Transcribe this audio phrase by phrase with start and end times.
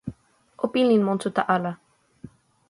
[0.63, 1.71] o pilin monsuta ala.